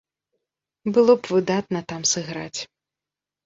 [0.95, 2.59] Было б выдатна там сыграць.